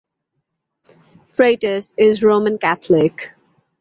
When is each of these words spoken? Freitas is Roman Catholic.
Freitas 1.37 1.91
is 1.95 2.23
Roman 2.23 2.57
Catholic. 2.57 3.35